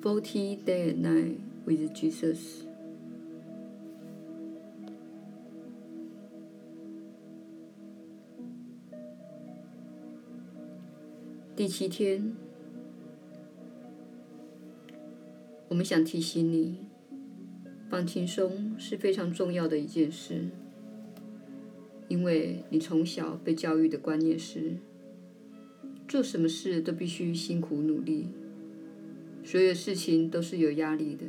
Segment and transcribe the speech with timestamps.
[0.00, 2.62] Forty Day and Night with Jesus。
[11.56, 12.36] 第七天，
[15.66, 16.76] 我们想提醒你，
[17.90, 20.50] 放轻松是非常重要的一件事，
[22.06, 24.76] 因为你从小被教育的观念是，
[26.06, 28.28] 做什么事都必须辛苦努力，
[29.50, 31.24] 所有事情都是有压力的。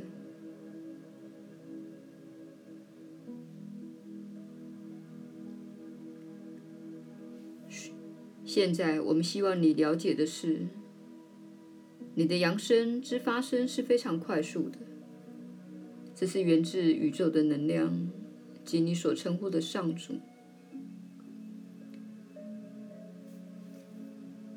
[8.44, 10.68] 现在我们希望你了解的是，
[12.14, 14.78] 你的扬升之发生是非常快速的，
[16.14, 18.10] 这是源自宇宙的能量
[18.66, 20.16] 及你所称呼的上主。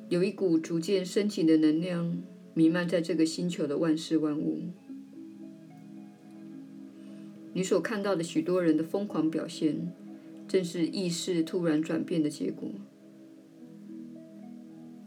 [0.08, 2.20] 有一股逐渐升起的能量
[2.54, 4.60] 弥漫在这个星球的万事万物。
[7.54, 9.92] 你所看到的许多人的疯狂表现，
[10.48, 12.68] 正是意识突然转变的结果。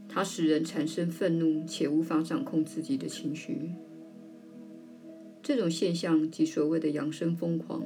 [0.07, 3.71] 它使人产生愤怒，且无法掌控自己的情绪。
[5.43, 7.83] 这种现象即所谓的扬升疯狂，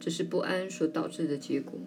[0.00, 1.78] 这是不安所导致的结果。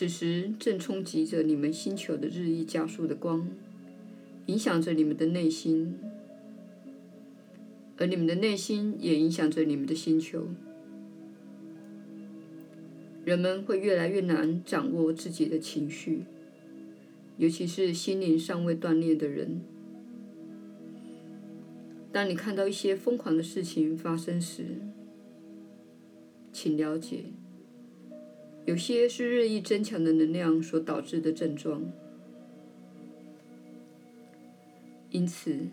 [0.00, 3.46] 此时正冲击着你们星球的日益加速的光，
[4.46, 5.98] 影响着你们的内心，
[7.98, 10.48] 而你们的内心也影响着你们的星球。
[13.26, 16.22] 人们会越来越难掌握自己的情绪，
[17.36, 19.60] 尤其是心灵尚未锻炼的人。
[22.10, 24.64] 当你看到一些疯狂的事情发生时，
[26.50, 27.24] 请了解，
[28.70, 31.82] 有些是日益增强的能量所导致的症状。
[35.10, 35.66] 因此，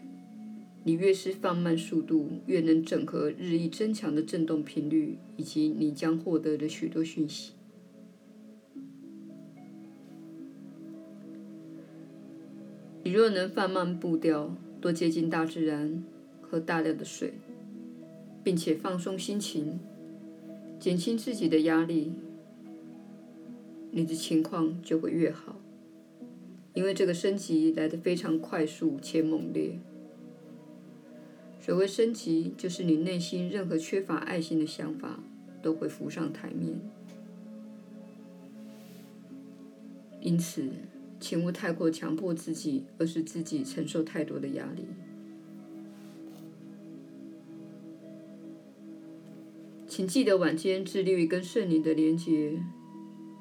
[0.83, 7.51] 你越是放慢速度，越能整合日益增强的振动频率，以及你将获得的许多讯息。
[13.03, 16.03] 你若能放慢步调，多接近大自然，
[16.41, 17.35] 喝大量的水，
[18.43, 19.79] 并且放松心情，
[20.79, 22.13] 减轻自己的压力，
[23.97, 25.59] 你的情况就会越好。
[26.75, 29.79] 因为这个升级来得非常快速且猛烈。
[31.59, 35.19] 所谓升级，就是你内心任何缺乏爱心的想法
[35.63, 36.79] 都会浮上台面。
[40.21, 40.69] 因此，
[41.19, 44.85] 请勿太过强迫自己，而使自己承受太多的压力。
[49.87, 52.61] 请记得晚间致力于跟圣灵的连接，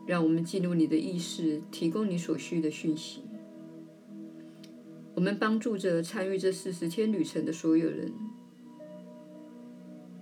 [0.06, 3.22] 让我们进入你的意识，提供你所需的讯息。
[5.15, 8.12] 我们帮助着参与这四十天旅程的所有人，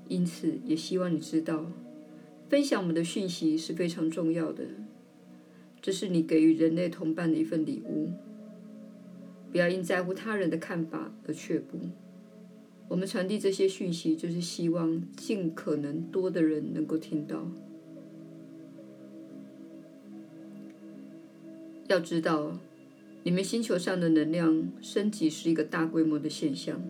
[0.09, 1.67] 因此也希望你知道，
[2.49, 4.65] 分享我们的讯息是非常重要的。
[5.83, 8.11] 这是你给予人类同伴的一份礼物。
[9.53, 11.79] 不要因在乎他人的看法而却步。
[12.89, 17.51] 我们传递这些讯息，就是希望尽可能多的人能够听到。
[21.89, 22.59] 要知道。
[23.27, 26.83] 你们星球上的能量升级是一个大规模的现象，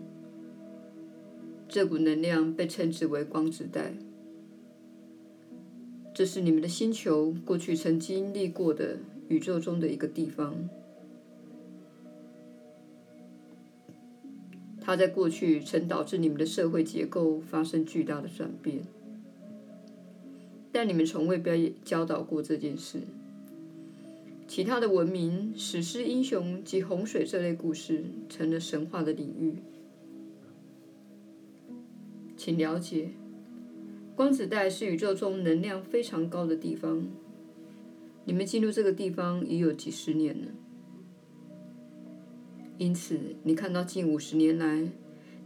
[1.69, 3.93] 这股能量被称之为光子带。
[6.13, 8.97] 这是你们的星球过去曾经历过的
[9.29, 10.67] 宇宙中的一个地方，
[14.81, 18.81] 它在过去曾导致你们的社会结构发生巨大的转变，
[20.73, 22.99] 但你们从未被教导过这件事。
[24.47, 29.55] 其他的文明、史诗英雄及洪水这类故事成了神话的领域。
[32.37, 33.09] 请了解，
[34.15, 37.07] 光子带是宇宙中能量非常高的地方。
[38.23, 40.47] 你们进入这个地方已有几十年了，
[42.77, 44.87] 因此你看到近五十年来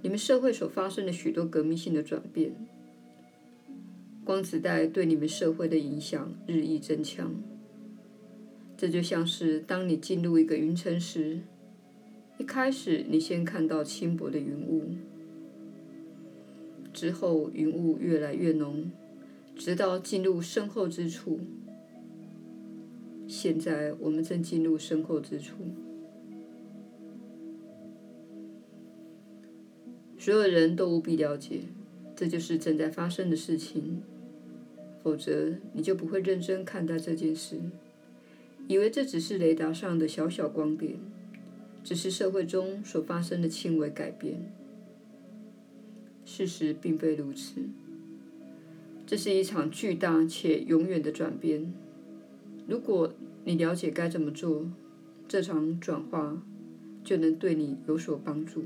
[0.01, 2.54] 你们社会所发生的许多革命性的转变。
[4.24, 7.34] 光子带对你们社会的影响日益增强。
[8.80, 11.42] 这就像是当你进入一个云层时，
[12.38, 14.96] 一开始你先看到轻薄的云雾，
[16.94, 18.90] 之后云雾越来越浓，
[19.54, 21.42] 直到进入深厚之处。
[23.28, 25.56] 现在我们正进入深厚之处，
[30.18, 31.64] 所有人都务必了解，
[32.16, 34.02] 这就是正在发生的事情，
[35.04, 37.60] 否则你就不会认真看待这件事。
[38.69, 41.00] 以为这只是雷达上的小小光点，
[41.83, 44.54] 只是社会中所发生的轻微改变。
[46.24, 47.62] 事实并非如此，
[49.07, 51.74] 这是一场巨大且永远的转变。
[52.68, 53.12] 如果
[53.44, 54.69] 你了解该怎么做，
[55.27, 56.39] 这场转化
[57.04, 58.63] 就能对你有所帮助。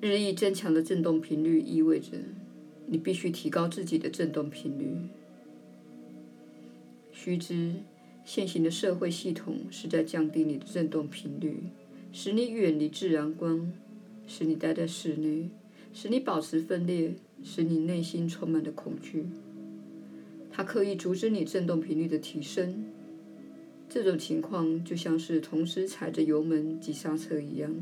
[0.00, 2.12] 日益增强的振动频率意味着
[2.86, 4.96] 你必须提高自己的振动频率。
[7.12, 7.74] 须知，
[8.24, 11.64] 现行的社会系统是在降低你的振动频率，
[12.12, 13.72] 使你远离自然光，
[14.26, 15.48] 使你待在室内，
[15.92, 19.26] 使你保持分裂，使你内心充满了恐惧。
[20.50, 22.84] 它刻意阻止你振动频率的提升。
[23.88, 27.72] 这种情况就像是同时踩着油门及刹车一样。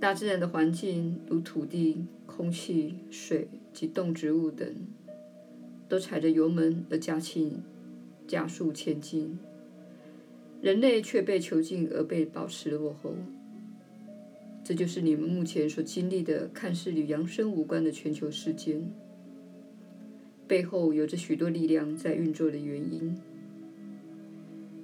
[0.00, 2.04] 大自然的环境，如土地、
[2.34, 4.66] 空气、水及动植物等，
[5.88, 7.62] 都踩着油门而加轻。
[8.26, 9.38] 加速前进，
[10.62, 13.14] 人类却被囚禁而被保持落后。
[14.64, 18.90] 这就是你们目前所经历的看似与扬升无关的全球事件，
[20.48, 23.14] 背后有着许多力量在运作的原因。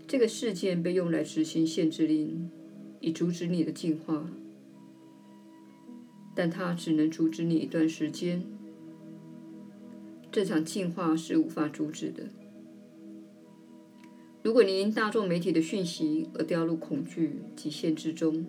[0.07, 2.51] 这个事件被用来执行限制令，
[3.01, 4.31] 以阻止你的进化，
[6.35, 8.43] 但它只能阻止你一段时间。
[10.33, 12.25] 这场进化是无法阻止的。
[14.43, 18.47] 如果你因大众媒体的讯息而掉入恐惧极限之中，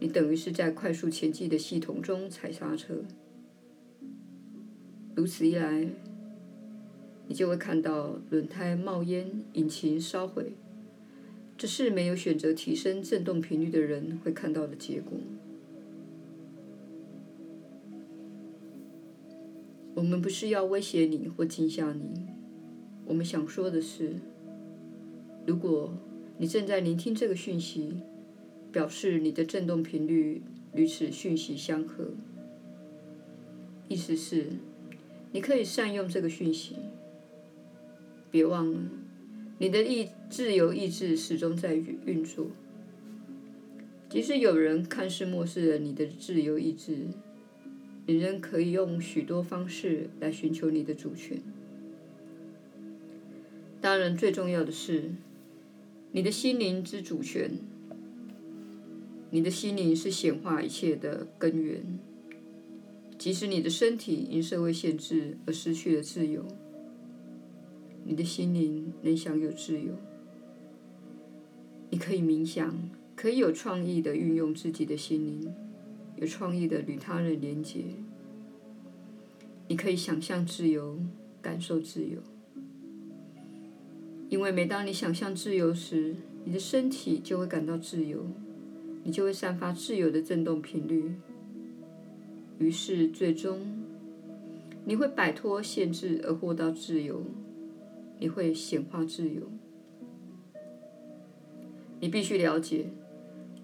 [0.00, 2.96] 你等于是在快速前进的系统中踩刹车。
[5.14, 5.88] 如此一来，
[7.26, 10.52] 你就会看到轮胎冒烟、引擎烧毁。
[11.56, 15.18] 这是没有选择提升振动频率的人会看到的结果。
[19.98, 22.24] 我们不是要威胁你或惊吓你，
[23.04, 24.14] 我们想说的是。
[25.44, 25.92] 如果
[26.36, 27.94] 你正在聆听这个讯息，
[28.70, 30.40] 表示你的振动频率
[30.72, 32.12] 与此讯息相合，
[33.88, 34.46] 意思是
[35.32, 36.76] 你可以善用这个讯息。
[38.30, 38.78] 别忘了，
[39.58, 42.46] 你的意自由意志始终在运作。
[44.08, 47.08] 即使有人看似漠视了你的自由意志，
[48.08, 51.42] 你仍可以用许多方式来寻求你的主权。
[53.82, 55.12] 当然，最重要的是。
[56.10, 57.50] 你的心灵之主权，
[59.28, 61.98] 你的心灵是显化一切的根源。
[63.18, 66.46] 即使你的身体因社会限制而失去了自由，
[68.06, 69.92] 你的心灵能享有自由。
[71.90, 72.74] 你可以冥想，
[73.14, 75.54] 可以有创意的运用自己的心灵，
[76.20, 77.84] 有创意的与他人连接。
[79.68, 80.98] 你可以想象自由，
[81.40, 82.18] 感受自由。
[84.28, 88.26] 因为每当你想象自由时，你的身体就会感到自由，
[89.04, 91.14] 你就会散发自由的振动频率。
[92.58, 93.84] 于是，最终
[94.84, 97.22] 你会摆脱限制而获得自由，
[98.18, 99.42] 你会显化自由。
[102.00, 102.86] 你必须了解，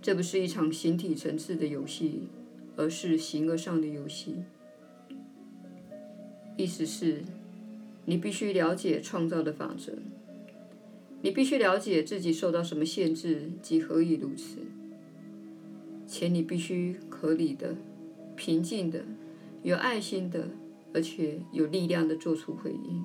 [0.01, 2.23] 这不是一场形体层次的游戏，
[2.77, 4.37] 而是形而上的游戏。
[6.57, 7.23] 意思是，
[8.05, 9.93] 你必须了解创造的法则。
[11.23, 14.59] 你必须了解自己受到什么限制及何以如此，
[16.07, 17.75] 且你必须合理的、
[18.37, 19.03] 平静的、
[19.63, 20.49] 有爱心的，
[20.93, 23.03] 而且有力量的做出回应。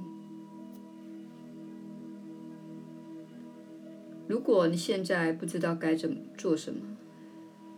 [4.28, 6.82] 如果你现在不知道该怎做什么，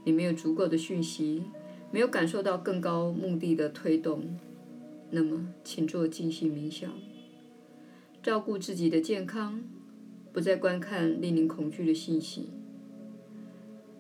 [0.04, 1.44] 你没有足够的讯息，
[1.92, 4.38] 没有感受到更高目的的推动，
[5.10, 6.92] 那么请做静心冥想，
[8.24, 9.62] 照顾自己的健康。
[10.34, 12.48] 不再观看令你恐惧的信息，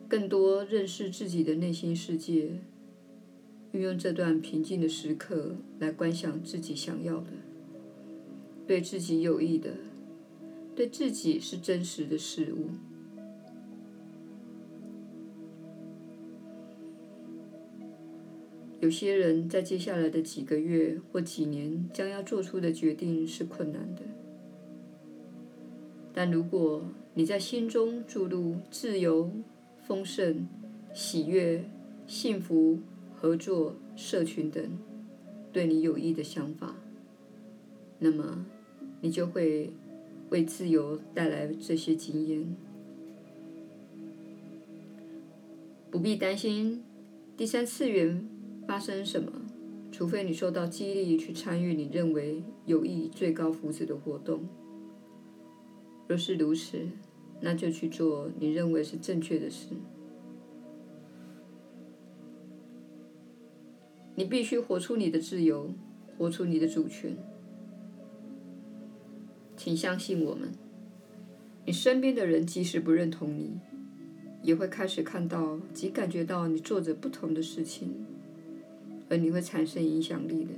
[0.08, 2.62] 更多认识自己的内心世界，
[3.74, 7.32] 运用这段平静的时刻来观想自己想要的、
[8.66, 9.72] 对自己有益的、
[10.74, 12.70] 对自己是真实的事物。
[18.82, 24.02] 有些人在接下来的几个月或几年将要做出的决定是困难的。
[26.14, 26.84] 但如果
[27.14, 29.32] 你在心中注入自由、
[29.88, 30.48] 丰盛、
[30.94, 31.64] 喜悦、
[32.08, 32.80] 幸福、
[33.16, 34.78] 合作、社群等
[35.54, 36.76] 对你有益的想法，
[38.00, 38.46] 那么
[39.00, 39.72] 你就会
[40.32, 42.56] 为自由带来这些经验。
[45.92, 46.84] 不必担心
[47.38, 48.26] 第三次元
[48.68, 49.32] 发生什么，
[49.92, 54.48] 除非你受到激励去参与你认为有益最高福祉的活动。
[56.08, 56.78] 若是如此，
[57.42, 59.70] 那就去做你认为是正确的事。
[64.16, 65.74] 你必须活出你的自由，
[66.18, 67.18] 活出你的主权。
[69.58, 70.52] 请相信我们，
[71.66, 73.60] 你身边的人即使不认同你，
[74.44, 78.06] 也会开始看到及感觉到你做着不同的事情，
[79.12, 80.52] 而你会产生影响力的。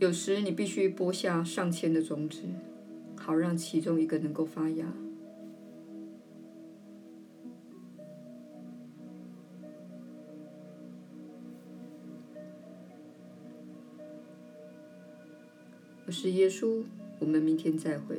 [0.00, 2.42] 有时你必须播下上千的种子，
[3.14, 4.92] 好让其中一个能够发芽。
[16.04, 16.82] 我是耶稣，
[17.20, 18.16] 我们明天再会。